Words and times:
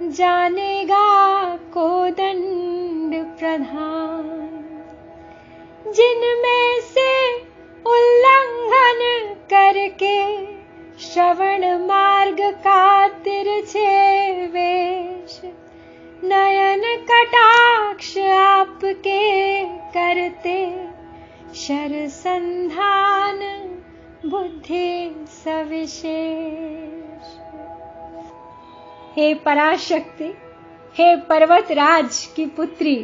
जानेगा 0.09 1.57
को 1.57 2.11
दंड 2.11 3.39
प्रधान। 3.39 4.51
जिनमें 5.87 6.81
से 6.81 7.36
श्रवण 11.17 11.87
मार्ग 11.87 12.41
का 12.41 13.09
तिरछे 13.09 14.33
वेश 14.47 15.41
नयन 16.25 16.83
कटाक्ष 17.11 18.19
आपके 18.19 19.65
करते। 19.65 20.87
शर 21.55 22.09
संधान 22.09 23.39
बुद्धि 24.27 25.25
सविशेष। 25.29 27.27
हे 29.17 29.35
पराशक्ति, 29.35 30.37
हे 30.99 31.17
पर्वत 31.17 31.73
राज 31.73 32.33
की 32.37 32.47
पुत्री, 32.47 32.97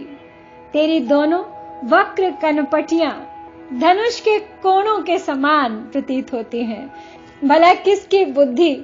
तेरी 0.73 1.01
दोनों 1.01 1.41
वक्र 1.89 2.31
कनपटियाँ 2.43 3.29
धनुष 3.73 4.21
के 4.21 4.39
कोणों 4.39 5.03
के 5.03 5.19
समान 5.19 5.77
प्रतीत 5.77 6.33
होती 6.33 6.65
हैं। 6.65 6.95
भला 7.43 7.73
किसकी 7.75 8.25
बुद्धि 8.25 8.75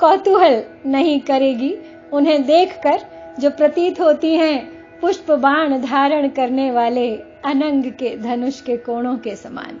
कौतूहल 0.00 0.62
नहीं 0.86 1.20
करेगी? 1.20 1.74
उन्हें 2.12 2.44
देखकर 2.46 3.00
जो 3.40 3.50
प्रतीत 3.50 4.00
होती 4.00 4.34
हैं, 4.34 4.98
पुष्प 5.00 5.30
बाण 5.32 5.80
धारण 5.80 6.28
करने 6.28 6.70
वाले 6.70 7.08
अनंग 7.44 7.84
के 7.92 8.16
धनुष 8.16 8.60
के 8.60 8.76
कोणों 8.76 9.16
के 9.16 9.34
समान। 9.36 9.78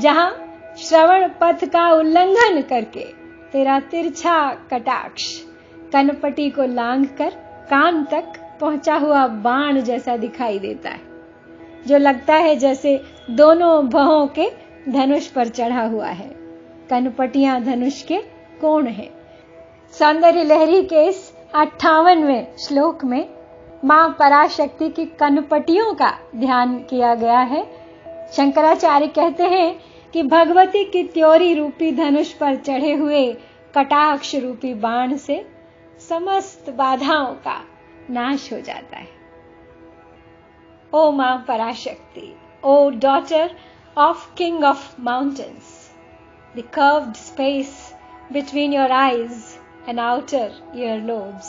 जहाँ 0.00 0.30
श्रवण 0.78 1.28
पथ 1.40 1.64
का 1.64 1.88
उल्लंघन 1.92 2.60
करके 2.62 3.04
तेरा 3.52 3.78
तिरछा 3.80 4.38
कटाक्ष 4.70 5.26
कनपटी 5.92 6.50
को 6.50 6.64
लांग 6.64 7.04
कर 7.18 7.30
कान 7.70 8.04
तक 8.04 8.32
पहुँचा 8.60 8.94
हुआ 8.96 9.26
बाण 9.26 9.80
जैसा 9.80 10.16
दिखाई 10.16 10.58
देता 10.58 10.90
है, 10.90 11.00
जो 11.86 11.98
लगता 11.98 12.34
है 12.36 12.56
जैसे 12.56 13.00
दोनों 13.30 13.88
भवों 13.88 14.26
के 14.38 14.50
धनुष 14.88 15.26
पर 15.26 15.48
चढ़ा 15.48 15.86
हुआ 15.86 16.08
है। 16.08 16.36
कनपटियाँ 16.90 17.60
धनुष 17.62 18.02
के 18.02 18.18
कोण 18.60 18.86
है। 18.86 19.10
सौंदर्य 19.98 20.44
लहरी 20.44 20.82
के 20.82 21.06
इस 21.06 21.34
अट्ठावनवे 21.54 22.54
श्लोक 22.58 23.04
में 23.04 23.28
माँ 23.84 24.08
पराशक्ति 24.18 24.88
की 24.88 25.04
कनपटियों 25.06 25.94
का 25.94 26.12
ध्यान 26.36 26.78
किया 26.78 27.14
गया 27.14 27.38
है। 27.38 27.64
शंकराचार्य 28.32 29.06
कहते 29.06 29.42
हैं 29.42 29.80
कि 30.12 30.22
भगवती 30.22 30.84
की 30.84 31.02
त्योरी 31.04 31.54
रूपी 31.54 31.92
धनुष 31.92 32.32
पर 32.32 32.56
चढ़े 32.56 32.92
हुए 32.94 33.32
कटाक्ष 33.74 34.34
रूपी 34.34 34.74
बाण 34.74 35.16
से 35.16 35.46
समस्त 36.08 36.70
बाधाओं 36.70 37.34
का 37.34 37.60
नाश 38.10 38.52
हो 38.52 38.60
जाता 38.60 38.96
है। 38.96 39.08
ओ 40.92 41.10
माँ 41.10 41.44
Parashakti 41.48 42.34
O 42.64 42.90
daughter 42.90 43.50
of 43.98 44.34
king 44.34 44.64
of 44.64 45.00
Mountains, 45.00 45.77
the 46.54 46.62
curved 46.62 47.16
space 47.16 47.92
between 48.32 48.72
your 48.72 48.90
eyes 48.90 49.58
and 49.86 50.00
outer 50.00 50.50
earlobes 50.74 51.48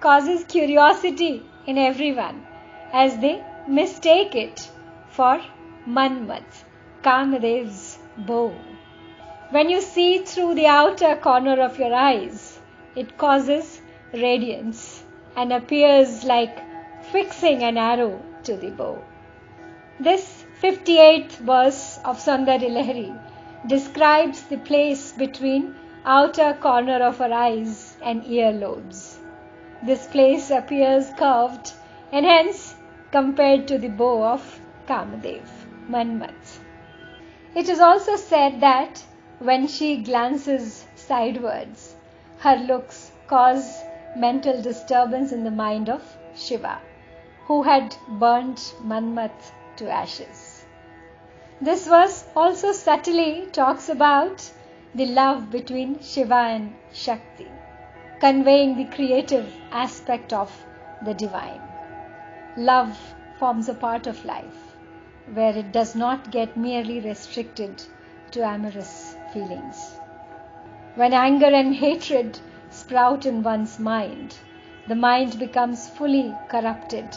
causes 0.00 0.44
curiosity 0.44 1.42
in 1.66 1.78
everyone 1.78 2.44
as 2.92 3.16
they 3.18 3.42
mistake 3.68 4.34
it 4.34 4.68
for 5.08 5.40
Manmat, 5.86 6.64
Kamadev's 7.02 7.98
bow. 8.16 8.52
When 9.50 9.70
you 9.70 9.80
see 9.80 10.18
through 10.18 10.54
the 10.54 10.66
outer 10.66 11.14
corner 11.16 11.60
of 11.60 11.78
your 11.78 11.94
eyes, 11.94 12.58
it 12.96 13.16
causes 13.18 13.80
radiance 14.12 15.04
and 15.36 15.52
appears 15.52 16.24
like 16.24 16.58
fixing 17.12 17.62
an 17.62 17.76
arrow 17.76 18.20
to 18.44 18.56
the 18.56 18.70
bow. 18.70 19.02
This 20.00 20.44
58th 20.60 21.38
verse 21.38 21.98
of 22.04 22.18
Lahiri 22.18 23.31
describes 23.66 24.42
the 24.42 24.58
place 24.58 25.12
between 25.12 25.74
outer 26.04 26.52
corner 26.60 27.02
of 27.02 27.20
our 27.20 27.32
eyes 27.32 27.96
and 28.02 28.22
earlobes. 28.24 29.18
This 29.82 30.06
place 30.06 30.50
appears 30.50 31.10
curved 31.16 31.72
and 32.12 32.26
hence 32.26 32.74
compared 33.10 33.68
to 33.68 33.78
the 33.78 33.88
bow 33.88 34.24
of 34.24 34.60
Kamadev, 34.86 35.48
Manmat. 35.88 36.58
It 37.54 37.68
is 37.68 37.80
also 37.80 38.16
said 38.16 38.60
that 38.60 39.02
when 39.38 39.66
she 39.66 39.98
glances 39.98 40.86
sidewards, 40.94 41.94
her 42.38 42.56
looks 42.56 43.12
cause 43.26 43.82
mental 44.16 44.60
disturbance 44.60 45.32
in 45.32 45.44
the 45.44 45.50
mind 45.50 45.88
of 45.88 46.02
Shiva 46.34 46.80
who 47.46 47.62
had 47.62 47.94
burnt 48.08 48.74
Manmat 48.82 49.52
to 49.76 49.90
ashes. 49.90 50.51
This 51.62 51.86
verse 51.86 52.24
also 52.34 52.72
subtly 52.72 53.46
talks 53.52 53.88
about 53.88 54.50
the 54.96 55.06
love 55.06 55.52
between 55.52 56.00
Shiva 56.00 56.34
and 56.34 56.74
Shakti, 56.92 57.46
conveying 58.18 58.76
the 58.76 58.86
creative 58.86 59.46
aspect 59.70 60.32
of 60.32 60.50
the 61.02 61.14
divine. 61.14 61.62
Love 62.56 62.98
forms 63.38 63.68
a 63.68 63.74
part 63.74 64.08
of 64.08 64.24
life 64.24 64.74
where 65.34 65.56
it 65.56 65.70
does 65.70 65.94
not 65.94 66.32
get 66.32 66.56
merely 66.56 66.98
restricted 66.98 67.80
to 68.32 68.42
amorous 68.42 69.14
feelings. 69.32 69.94
When 70.96 71.12
anger 71.12 71.46
and 71.46 71.76
hatred 71.76 72.40
sprout 72.70 73.24
in 73.24 73.44
one's 73.44 73.78
mind, 73.78 74.34
the 74.88 74.96
mind 74.96 75.38
becomes 75.38 75.88
fully 75.88 76.34
corrupted 76.48 77.16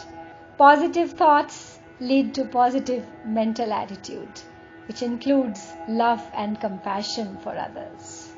Positive 0.56 1.10
thoughts 1.12 1.65
lead 2.00 2.34
to 2.34 2.44
positive 2.44 3.06
mental 3.24 3.72
attitude, 3.72 4.40
which 4.86 5.02
includes 5.02 5.72
love 5.88 6.22
and 6.34 6.60
compassion 6.60 7.38
for 7.42 7.56
others. 7.56 8.32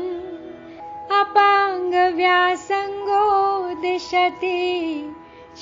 अपाङ्गव्यासङ्गो 1.20 3.24
दिशति 3.82 4.60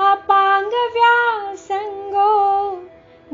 अपाङ्गव्यासङ्गो 0.00 2.30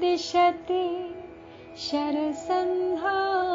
दिशति 0.00 0.86
शरसन्धानधिष्णा 1.86 3.47